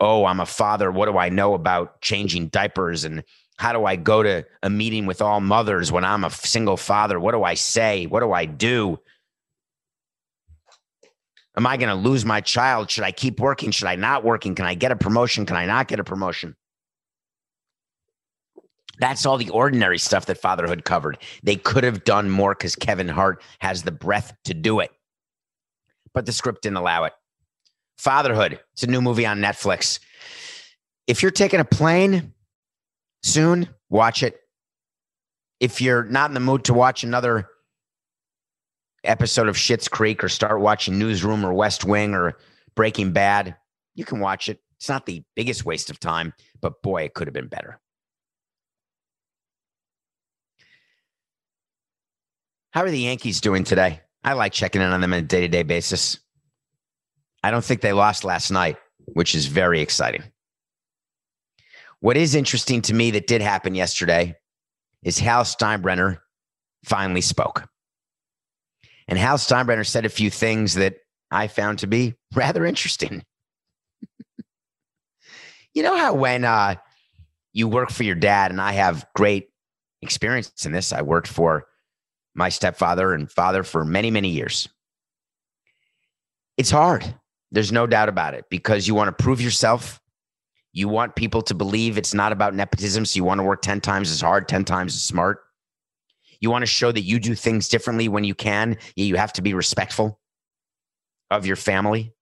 [0.00, 0.90] oh, I'm a father.
[0.90, 3.04] What do I know about changing diapers?
[3.04, 3.22] And
[3.56, 7.20] how do I go to a meeting with all mothers when I'm a single father?
[7.20, 8.06] What do I say?
[8.06, 8.98] What do I do?
[11.56, 12.90] Am I going to lose my child?
[12.90, 13.70] Should I keep working?
[13.70, 14.54] Should I not working?
[14.54, 15.44] Can I get a promotion?
[15.46, 16.56] Can I not get a promotion?
[19.00, 21.18] That's all the ordinary stuff that fatherhood covered.
[21.42, 24.90] They could have done more because Kevin Hart has the breath to do it,
[26.12, 27.14] but the script didn't allow it.
[27.96, 28.60] Fatherhood.
[28.74, 30.00] It's a new movie on Netflix.
[31.06, 32.34] If you're taking a plane
[33.22, 34.38] soon, watch it.
[35.60, 37.48] If you're not in the mood to watch another
[39.04, 42.36] episode of Schitt's Creek or start watching Newsroom or West Wing or
[42.74, 43.56] Breaking Bad,
[43.94, 44.60] you can watch it.
[44.78, 47.80] It's not the biggest waste of time, but boy, it could have been better.
[52.72, 54.00] How are the Yankees doing today?
[54.22, 56.20] I like checking in on them on a day to day basis.
[57.42, 60.22] I don't think they lost last night, which is very exciting.
[62.00, 64.36] What is interesting to me that did happen yesterday
[65.02, 66.18] is Hal Steinbrenner
[66.84, 67.66] finally spoke.
[69.08, 70.96] And Hal Steinbrenner said a few things that
[71.30, 73.24] I found to be rather interesting.
[75.74, 76.76] you know how when uh,
[77.52, 79.48] you work for your dad, and I have great
[80.02, 81.66] experience in this, I worked for
[82.34, 84.68] my stepfather and father for many, many years.
[86.56, 87.14] It's hard.
[87.50, 90.00] There's no doubt about it because you want to prove yourself.
[90.72, 93.04] You want people to believe it's not about nepotism.
[93.04, 95.42] So you want to work 10 times as hard, 10 times as smart.
[96.40, 98.76] You want to show that you do things differently when you can.
[98.94, 100.20] You have to be respectful
[101.30, 102.14] of your family.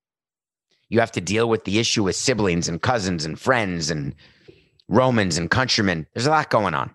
[0.89, 4.15] You have to deal with the issue with siblings and cousins and friends and
[4.87, 6.07] Romans and countrymen.
[6.13, 6.93] There's a lot going on.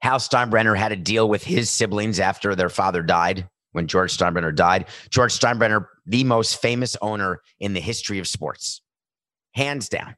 [0.00, 4.54] Hal Steinbrenner had to deal with his siblings after their father died when George Steinbrenner
[4.54, 4.86] died.
[5.10, 8.82] George Steinbrenner, the most famous owner in the history of sports,
[9.52, 10.16] hands down.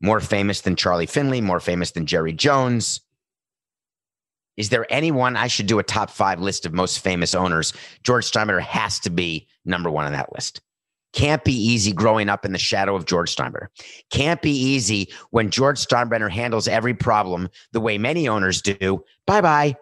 [0.00, 3.00] More famous than Charlie Finley, more famous than Jerry Jones.
[4.56, 7.72] Is there anyone I should do a top five list of most famous owners?
[8.02, 10.60] George Steinbrenner has to be number one on that list.
[11.14, 13.68] Can't be easy growing up in the shadow of George Steinbrenner.
[14.10, 19.02] Can't be easy when George Steinbrenner handles every problem the way many owners do.
[19.26, 19.76] Bye bye.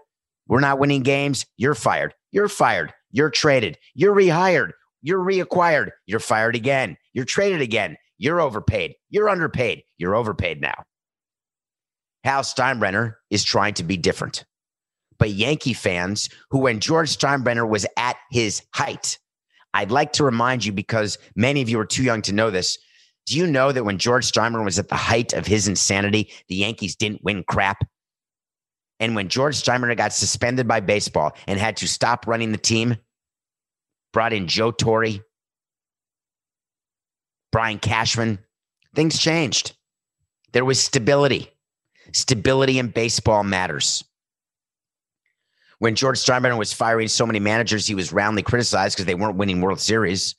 [0.47, 1.47] We're not winning games.
[1.57, 2.15] You're fired.
[2.33, 2.93] You're fired.
[3.11, 3.79] You're traded.
[3.95, 4.73] You're rehired.
[5.01, 5.91] You're reacquired.
[6.07, 6.97] You're fired again.
[7.15, 7.97] You're traded again.
[8.19, 8.95] You're overpaid.
[9.09, 9.83] You're underpaid.
[9.97, 10.85] You're overpaid now.
[12.25, 14.45] Hal Steinbrenner is trying to be different.
[15.19, 19.19] But Yankee fans who, when George Steinbrenner was at his height,
[19.75, 22.79] I'd like to remind you because many of you are too young to know this.
[23.27, 26.57] Do you know that when George Steinbrenner was at the height of his insanity, the
[26.57, 27.85] Yankees didn't win crap?
[29.01, 32.97] And when George Steinbrenner got suspended by baseball and had to stop running the team,
[34.13, 35.21] brought in Joe Torre,
[37.51, 38.39] Brian Cashman,
[38.95, 39.77] things changed.
[40.53, 41.51] There was stability.
[42.13, 44.05] Stability in baseball matters
[45.83, 49.37] when George Steinbrenner was firing so many managers, he was roundly criticized because they weren't
[49.37, 50.37] winning World Series.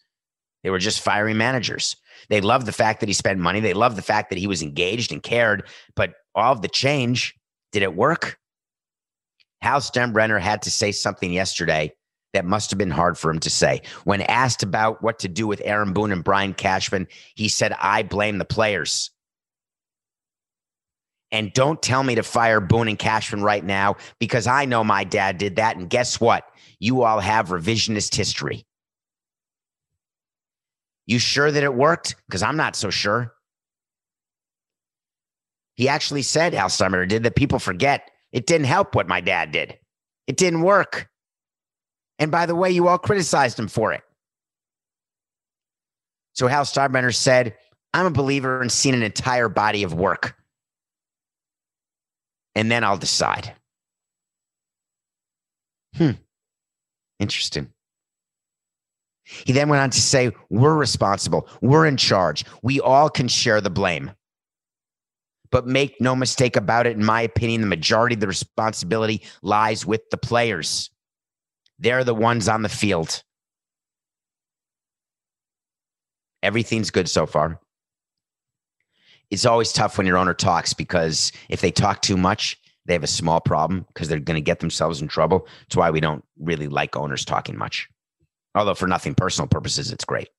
[0.64, 1.98] They were just firing managers.
[2.30, 3.60] They loved the fact that he spent money.
[3.60, 5.68] They loved the fact that he was engaged and cared.
[5.98, 7.36] But all of the change,
[7.74, 8.40] did it work?
[9.62, 11.92] Hal Steinbrenner had to say something yesterday
[12.32, 13.82] that must have been hard for him to say.
[14.06, 18.04] When asked about what to do with Aaron Boone and Brian Cashman, he said, I
[18.04, 19.12] blame the players.
[21.34, 25.04] And don't tell me to fire Boone and Cashman right now because I know my
[25.04, 25.76] dad did that.
[25.76, 26.46] And guess what?
[26.80, 28.64] You all have revisionist history.
[31.08, 32.16] You sure that it worked?
[32.28, 33.34] Because I'm not so sure.
[35.74, 39.52] He actually said, Al Summer did, that people forget it didn't help what my dad
[39.52, 39.80] did.
[40.28, 41.10] It didn't work.
[42.20, 44.02] And by the way, you all criticized him for it.
[46.34, 47.56] So Hal Steinbrenner said,
[47.96, 50.36] I'm a believer in seeing an entire body of work
[52.56, 53.54] and then I'll decide.
[55.96, 56.12] Hmm.
[57.20, 57.70] Interesting.
[59.24, 61.48] He then went on to say, We're responsible.
[61.62, 62.44] We're in charge.
[62.62, 64.12] We all can share the blame.
[65.52, 69.86] But make no mistake about it, in my opinion, the majority of the responsibility lies
[69.86, 70.90] with the players.
[71.78, 73.24] They're the ones on the field.
[76.42, 77.60] Everything's good so far
[79.34, 82.56] it's always tough when your owner talks because if they talk too much,
[82.86, 85.48] they have a small problem because they're going to get themselves in trouble.
[85.62, 87.90] That's why we don't really like owners talking much.
[88.54, 90.30] Although for nothing personal purposes, it's great.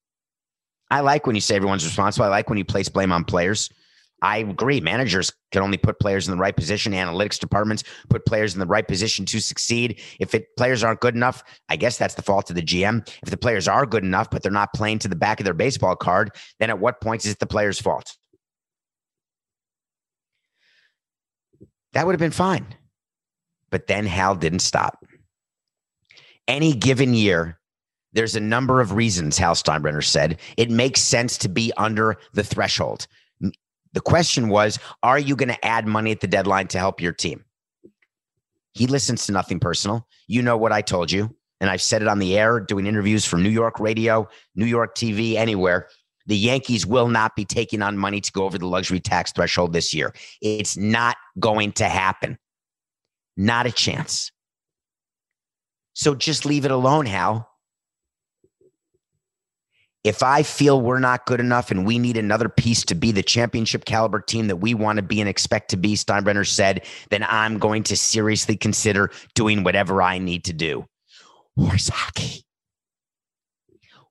[0.91, 2.27] I like when you say everyone's responsible.
[2.27, 3.69] I like when you place blame on players.
[4.23, 4.81] I agree.
[4.81, 6.93] Managers can only put players in the right position.
[6.93, 10.01] Analytics departments put players in the right position to succeed.
[10.21, 13.09] If it, players aren't good enough, I guess that's the fault of the GM.
[13.25, 15.53] If the players are good enough, but they're not playing to the back of their
[15.53, 16.31] baseball card,
[16.61, 18.17] then at what point is it the player's fault?
[21.95, 22.67] That would have been fine.
[23.71, 25.05] But then Hal didn't stop.
[26.47, 27.59] Any given year,
[28.13, 32.45] there's a number of reasons, Hal Steinbrenner said, it makes sense to be under the
[32.45, 33.07] threshold.
[33.41, 37.13] The question was, are you going to add money at the deadline to help your
[37.13, 37.45] team?
[38.73, 40.07] He listens to nothing personal.
[40.27, 41.35] You know what I told you.
[41.61, 44.97] And I've said it on the air, doing interviews from New York radio, New York
[44.97, 45.89] TV, anywhere.
[46.27, 49.73] The Yankees will not be taking on money to go over the luxury tax threshold
[49.73, 50.15] this year.
[50.41, 52.39] It's not going to happen.
[53.37, 54.33] Not a chance.
[55.95, 57.49] So just leave it alone, Hal
[60.05, 63.23] if I feel we're not good enough and we need another piece to be the
[63.23, 67.25] championship caliber team that we want to be and expect to be, Steinbrenner said, then
[67.27, 70.85] I'm going to seriously consider doing whatever I need to do.
[71.59, 72.45] Horse hockey.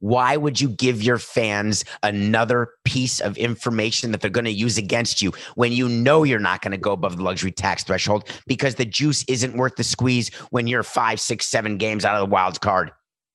[0.04, 4.78] Why would you give your fans another piece of information that they're going to use
[4.78, 8.28] against you when you know you're not going to go above the luxury tax threshold
[8.46, 12.20] because the juice isn't worth the squeeze when you're five, six, seven games out of
[12.28, 12.92] the wild card?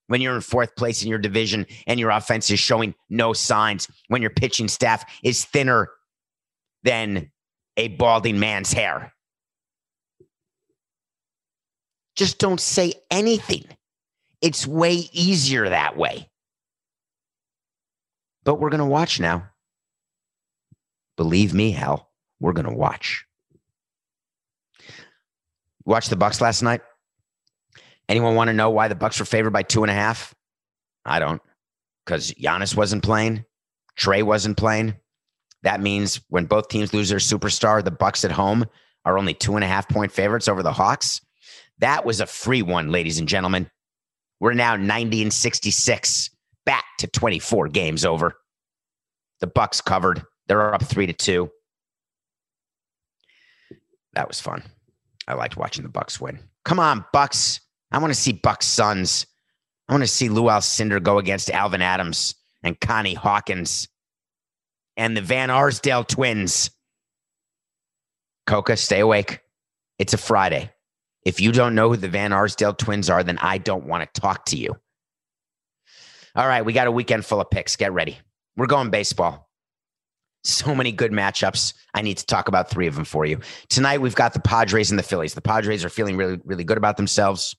[0.09, 3.89] when you're in fourth place in your division and your offense is showing no signs,
[4.09, 5.91] when your pitching staff is thinner
[6.83, 7.31] than
[7.77, 9.13] a balding man's hair.
[12.17, 13.65] Just don't say anything.
[14.41, 16.29] It's way easier that way.
[18.49, 19.47] But we're going to watch now.
[21.19, 22.09] Believe me, hell,
[22.41, 23.27] we're going to watch.
[25.85, 26.81] Watch the Bucks last night.
[28.09, 30.35] Anyone want to know why the Bucks were favored by two and a half?
[31.05, 31.43] I don't.
[32.07, 33.45] Because Giannis wasn't playing,
[33.97, 34.97] Trey wasn't playing.
[35.63, 38.65] That means when both teams lose their superstar, the Bucks at home
[39.05, 41.21] are only two and a half point favorites over the Hawks.
[41.81, 43.71] That was a free one, ladies and gentlemen.
[44.41, 46.31] We're now 90 and 66,
[46.69, 48.37] back to 24 games over.
[49.41, 50.23] The Bucks covered.
[50.49, 51.51] They're up three to two.
[54.13, 54.63] That was fun.
[55.27, 56.39] I liked watching the Bucks win.
[56.67, 57.61] Come on, Bucks.
[57.91, 59.27] I want to see Bucks Suns.
[59.89, 63.89] I want to see Lou Alcindor go against Alvin Adams and Connie Hawkins
[64.99, 66.71] and the Van Arsdale twins.
[68.47, 69.41] Cuoco, stay awake.
[69.99, 70.71] It's a Friday.
[71.25, 74.21] If you don't know who the Van Arsdale twins are, then I don't want to
[74.21, 74.77] talk to you.
[76.39, 77.75] All right, we got a weekend full of picks.
[77.75, 78.17] Get ready.
[78.57, 79.51] We're going baseball.
[80.45, 81.75] So many good matchups.
[81.95, 83.41] I need to talk about three of them for you.
[83.69, 85.35] Tonight, we've got the Padres and the Phillies.
[85.35, 87.57] The Padres are feeling really, really good about themselves.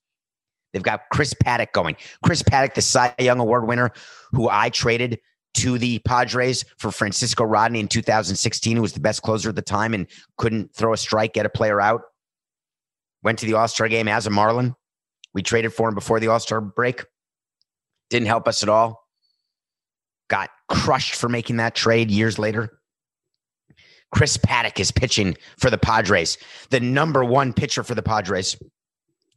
[0.71, 1.97] They've got Chris Paddack going.
[2.23, 3.91] Chris Paddack, the Cy Young Award winner,
[4.31, 5.19] who I traded
[5.55, 9.61] to the Padres for Francisco Rodney in 2016, who was the best closer at the
[9.61, 10.07] time and
[10.37, 12.03] couldn't throw a strike, get a player out.
[13.23, 14.73] Went to the All Star game as a Marlin.
[15.33, 17.03] We traded for him before the All Star break.
[18.09, 19.07] Didn't help us at all.
[20.29, 22.79] Got crushed for making that trade years later.
[24.11, 26.37] Chris Paddack is pitching for the Padres,
[26.71, 28.57] the number one pitcher for the Padres.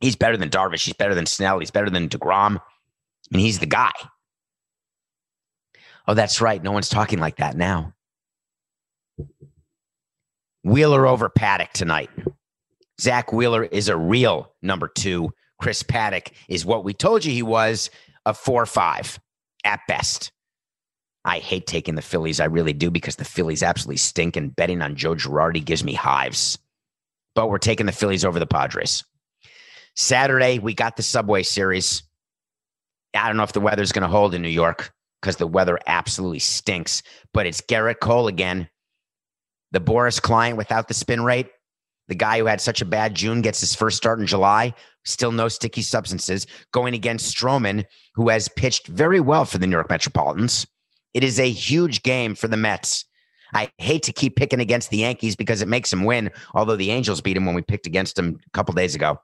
[0.01, 0.85] He's better than Darvish.
[0.85, 1.59] He's better than Snell.
[1.59, 2.59] He's better than DeGrom.
[3.31, 3.93] And he's the guy.
[6.09, 6.63] Oh, that's right.
[6.63, 7.95] No one's talking like that now.
[10.65, 12.11] Wheeler over Paddack tonight.
[13.01, 15.31] Zack Wheeler is a real number two.
[15.61, 17.91] Chris Paddack is what we told you he was
[18.27, 19.19] a four five
[19.65, 20.33] at best.
[21.25, 22.41] I hate taking the Phillies.
[22.41, 25.95] I really do because the Phillies absolutely stink and betting on Joe Girardi gives me
[25.95, 26.59] hives.
[27.35, 29.05] But we're taking the Phillies over the Padres.
[29.95, 32.03] Saturday, we got the Subway Series.
[33.15, 35.79] I don't know if the weather's going to hold in New York because the weather
[35.87, 37.03] absolutely stinks,
[37.33, 38.69] but it's Gerrit Cole again.
[39.71, 41.49] The Boras client without the spin rate.
[42.13, 44.75] The guy who had such a bad June gets his first start in July.
[45.07, 46.47] Still no sticky substances.
[46.71, 50.67] Going against Stroman, who has pitched very well for the New York Metropolitans.
[51.15, 53.07] It is a huge game for the Mets.
[53.55, 56.91] I hate to keep picking against the Yankees because it makes them win, although the
[56.91, 59.19] Angels beat them when we picked against them a couple days ago.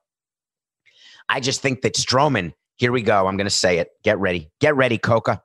[1.28, 3.26] I just think that Stroman, here we go.
[3.26, 3.90] I'm going to say it.
[4.02, 4.50] Get ready.
[4.62, 5.42] Get ready, Cuoco.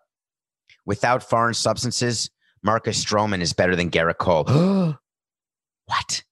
[0.85, 2.29] Without foreign substances,
[2.63, 4.45] Marcus Stroman is better than Gerrit Cole.
[5.87, 6.23] what?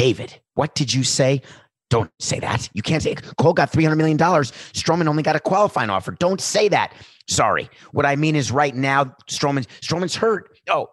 [0.00, 1.42] David, what did you say?
[1.90, 2.70] Don't say that.
[2.72, 4.16] You can't say Cole got $300 million.
[4.16, 6.12] Stroman only got a qualifying offer.
[6.12, 6.94] Don't say that.
[7.28, 7.68] Sorry.
[7.92, 10.58] What I mean is right now, Stroman, Stroman's hurt.
[10.70, 10.86] Oh,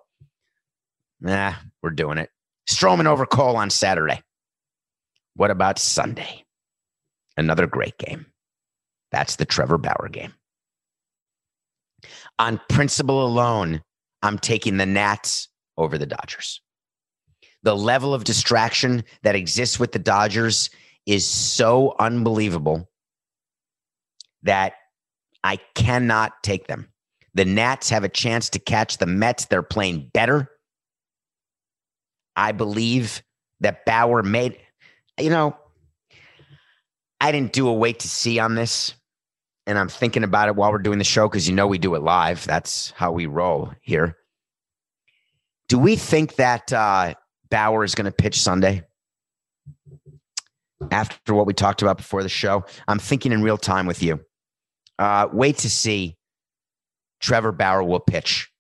[1.21, 2.29] nah, we're doing it.
[2.69, 4.21] Stroman over Cole on Saturday.
[5.35, 6.43] What about Sunday?
[7.37, 8.25] Another great game.
[9.13, 10.33] That's the Trevor Bauer game.
[12.39, 13.83] On principle alone,
[14.21, 15.47] I'm taking the Nats
[15.77, 16.59] over the Dodgers.
[17.63, 20.69] The level of distraction that exists with the Dodgers
[21.05, 22.89] is so unbelievable
[24.43, 24.73] that
[25.43, 26.87] I cannot take them.
[27.33, 29.45] The Nats have a chance to catch the Mets.
[29.45, 30.49] They're playing better.
[32.35, 33.23] I believe
[33.61, 34.59] that Bauer made,
[35.19, 35.57] you know,
[37.19, 38.93] I didn't do a wait to see on this.
[39.65, 41.95] And I'm thinking about it while we're doing the show because you know we do
[41.95, 42.45] it live.
[42.45, 44.17] That's how we roll here.
[45.67, 47.15] Do we think that uh,
[47.49, 48.83] Bauer is going to pitch Sunday?
[50.91, 54.19] After what we talked about before the show, I'm thinking in real time with you.
[54.99, 56.17] Uh, wait to see
[57.19, 58.51] Trevor Bauer will pitch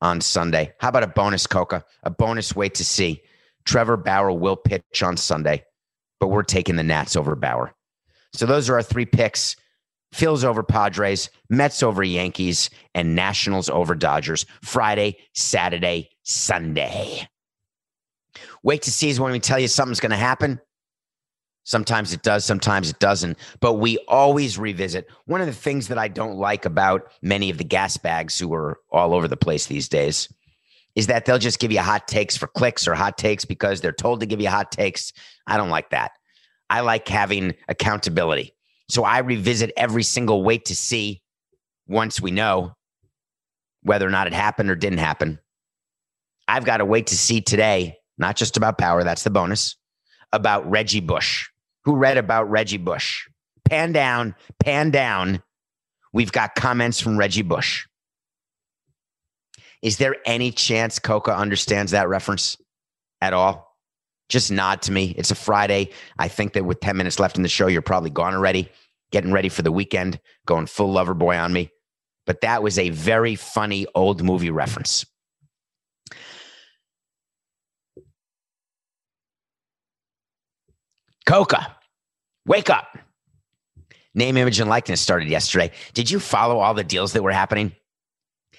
[0.00, 0.72] on Sunday.
[0.78, 1.82] How about a bonus, Cuoco?
[2.02, 3.22] A bonus wait to see.
[3.64, 5.64] Trevor Bauer will pitch on Sunday,
[6.20, 7.74] but we're taking the Nats over Bauer.
[8.34, 9.56] So those are our three picks.
[10.12, 14.46] Phil's over Padres, Mets over Yankees, and Nationals over Dodgers.
[14.62, 17.26] Friday, Saturday, Sunday.
[18.62, 20.60] Wait to see is when we tell you something's going to happen.
[21.64, 23.38] Sometimes it does, sometimes it doesn't.
[23.60, 25.08] But we always revisit.
[25.24, 28.52] One of the things that I don't like about many of the gas bags who
[28.52, 30.28] are all over the place these days
[30.94, 33.92] is that they'll just give you hot takes for clicks or hot takes because they're
[33.92, 35.12] told to give you hot takes.
[35.46, 36.12] I don't like that.
[36.70, 38.54] I like having accountability.
[38.88, 41.22] So I revisit every single wait to see
[41.86, 42.74] once we know
[43.82, 45.38] whether or not it happened or didn't happen.
[46.46, 49.76] I've got to wait to see today, not just about Bauer, that's the bonus,
[50.32, 51.48] about Reggie Bush.
[51.84, 53.28] Who read about Reggie Bush?
[53.68, 55.42] Pan down, pan down.
[56.12, 57.86] We've got comments from Reggie Bush.
[59.82, 62.56] Is there any chance Cuoco understands that reference
[63.20, 63.76] at all?
[64.30, 65.14] Just nod to me.
[65.18, 65.90] It's a Friday.
[66.18, 68.70] I think that with 10 minutes left in the show, you're probably gone already,
[69.12, 71.70] getting ready for the weekend, going full lover boy on me.
[72.26, 75.04] But that was a very funny old movie reference.
[81.26, 81.64] Cuoco,
[82.46, 82.98] wake up.
[84.14, 85.72] Name, image, and likeness started yesterday.
[85.92, 87.72] Did you follow all the deals that were happening?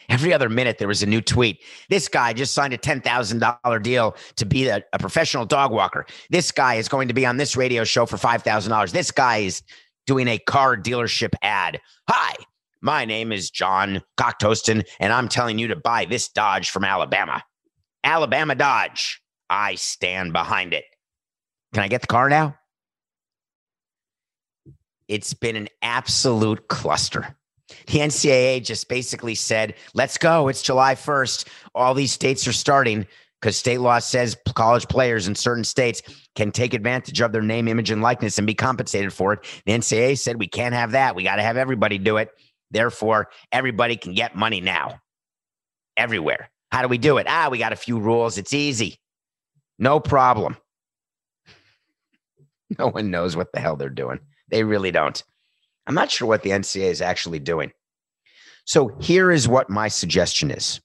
[0.10, 1.64] Every other minute, there was a new tweet.
[1.90, 6.06] This guy just signed a $10,000 deal to be a, a, professional dog walker.
[6.30, 8.92] This guy is going to be on this radio show for $5,000.
[8.92, 9.64] This guy is
[10.06, 11.80] doing a car dealership ad.
[12.08, 12.36] Hi,
[12.82, 17.44] my name is John Cocktoaston, and I'm telling you to buy this Dodge from Alabama.
[18.04, 19.22] Alabama Dodge.
[19.50, 20.86] I stand behind it.
[21.76, 22.56] Can I get the car now?
[25.10, 27.36] It's been an absolute cluster.
[27.88, 30.48] The NCAA just basically said, let's go.
[30.48, 31.50] It's July 1st.
[31.76, 33.06] All these states are starting
[33.42, 36.02] because state law says college players in certain states
[36.36, 39.40] can take advantage of their name, image, and likeness and be compensated for it.
[39.66, 41.14] The NCAA said we can't have that.
[41.14, 42.30] We got to have everybody do it.
[42.72, 45.02] Therefore, everybody can get money now
[45.98, 46.50] everywhere.
[46.72, 47.28] How do we do it?
[47.30, 48.38] Ah, we got a few rules.
[48.38, 48.98] It's easy.
[49.78, 50.56] No problem.
[52.80, 54.20] No one knows what the hell they're doing.
[54.50, 55.24] They really don't.
[55.88, 57.72] I'm not sure what the NCAA is actually doing.
[58.66, 60.82] So here is what my suggestion is.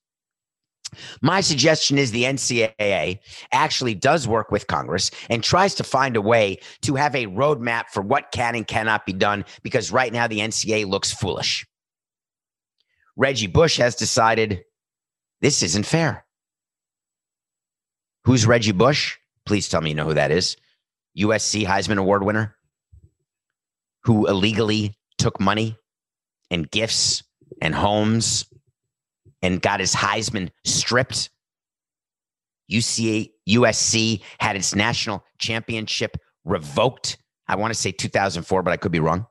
[1.22, 3.20] My suggestion is the NCAA
[3.52, 7.84] actually does work with Congress and tries to find a way to have a roadmap
[7.92, 11.64] for what can and cannot be done because right now the NCAA looks foolish.
[13.16, 14.64] Reggie Bush has decided
[15.40, 16.24] this isn't fair.
[18.24, 19.16] Who's Reggie Bush?
[19.46, 20.56] Please tell me you know who that is.
[21.18, 22.56] USC Heisman Award winner
[24.04, 25.76] who illegally took money
[26.50, 27.22] and gifts
[27.60, 28.46] and homes
[29.42, 31.30] and got his Heisman stripped.
[32.70, 37.18] UCA, USC had its national championship revoked.
[37.48, 39.26] I want to say 2004, but I could be wrong.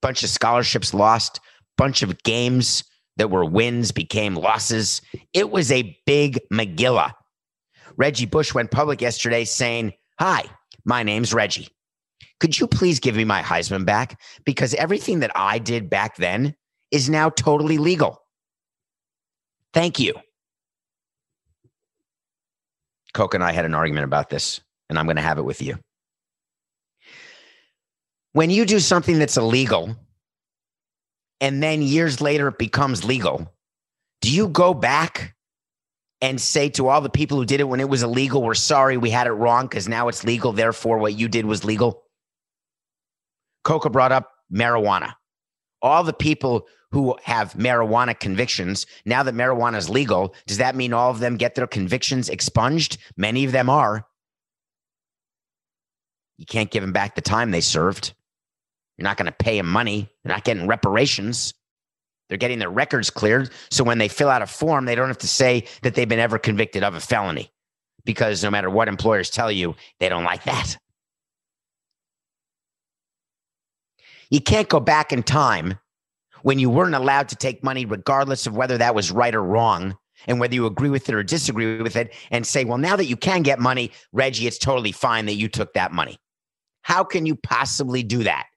[0.00, 1.40] Bunch of scholarships lost,
[1.76, 2.84] bunch of games
[3.16, 5.02] that were wins became losses.
[5.34, 7.12] It was a big Megillah.
[7.98, 10.44] Reggie Bush went public yesterday saying, Hi,
[10.84, 11.68] my name's Reggie.
[12.40, 14.20] Could you please give me my Heisman back?
[14.44, 16.54] Because everything that I did back then
[16.92, 18.22] is now totally legal.
[19.74, 20.14] Thank you.
[23.12, 25.60] Coke and I had an argument about this, and I'm going to have it with
[25.60, 25.78] you.
[28.32, 29.96] When you do something that's illegal
[31.40, 33.52] and then years later it becomes legal,
[34.20, 35.34] do you go back
[36.20, 38.96] and say to all the people who did it when it was illegal, we're sorry,
[38.96, 40.52] we had it wrong because now it's legal.
[40.52, 42.02] Therefore, what you did was legal.
[43.64, 45.14] Cuoco brought up marijuana.
[45.80, 50.92] All the people who have marijuana convictions, now that marijuana is legal, does that mean
[50.92, 52.98] all of them get their convictions expunged?
[53.16, 54.06] Many of them are.
[56.38, 58.14] You can't give them back the time they served.
[58.96, 60.08] You're not going to pay them money.
[60.24, 61.54] They're not getting reparations.
[62.28, 63.50] They're getting their records cleared.
[63.70, 66.18] So when they fill out a form, they don't have to say that they've been
[66.18, 67.50] ever convicted of a felony
[68.04, 70.76] because no matter what employers tell you, they don't like that.
[74.30, 75.78] You can't go back in time
[76.42, 79.96] when you weren't allowed to take money, regardless of whether that was right or wrong,
[80.26, 83.06] and whether you agree with it or disagree with it, and say, well, now that
[83.06, 86.18] you can get money, Reggie, it's totally fine that you took that money.
[86.82, 88.47] How can you possibly do that?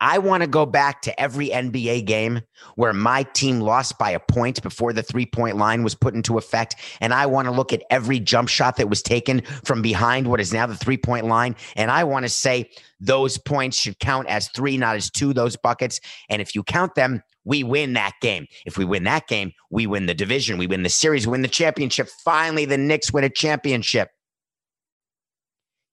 [0.00, 2.42] I want to go back to every NBA game
[2.76, 6.38] where my team lost by a point before the three point line was put into
[6.38, 6.76] effect.
[7.00, 10.40] And I want to look at every jump shot that was taken from behind what
[10.40, 11.56] is now the three point line.
[11.74, 12.70] And I want to say
[13.00, 16.00] those points should count as three, not as two, those buckets.
[16.28, 18.46] And if you count them, we win that game.
[18.66, 21.42] If we win that game, we win the division, we win the series, we win
[21.42, 22.08] the championship.
[22.24, 24.10] Finally, the Knicks win a championship.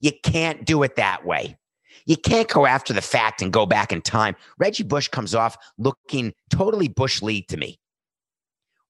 [0.02, 1.58] You can't do it that way.
[2.06, 4.36] You can't go after the fact and go back in time.
[4.60, 7.80] Reggie Bush comes off looking totally Bush League to me.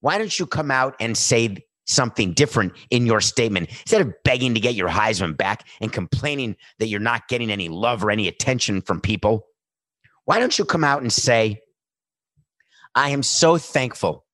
[0.01, 4.53] Why don't you come out and say something different in your statement instead of begging
[4.53, 8.27] to get your Heisman back and complaining that you're not getting any love or any
[8.27, 9.47] attention from people?
[10.25, 11.61] Why don't you come out and say,
[12.95, 14.25] I am so thankful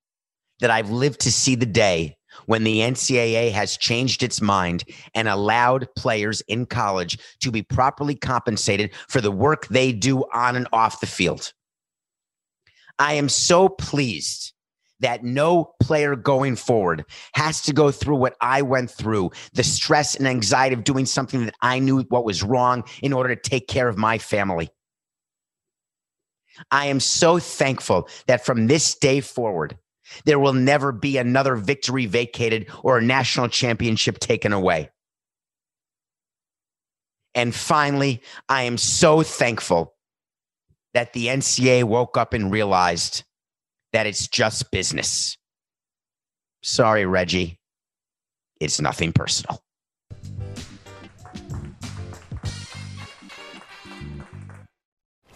[0.60, 4.84] that I've lived to see the day when the NCAA has changed its mind
[5.16, 10.56] and allowed players in college to be properly compensated for the work they do on
[10.56, 11.54] and off the field.
[13.00, 14.54] I am so pleased
[15.02, 20.16] that no player going forward has to go through what I went through the stress
[20.16, 23.68] and anxiety of doing something that I knew what was wrong in order to take
[23.68, 24.70] care of my family.
[26.70, 29.78] I am so thankful that from this day forward,
[30.26, 34.90] there will never be another victory vacated or a national championship taken away.
[37.34, 39.96] And finally, I am so thankful
[40.94, 43.24] that the NCAA woke up and realized
[43.94, 45.38] that it's just business.
[46.64, 47.60] Sorry, Reggie.
[48.60, 49.64] It's nothing personal.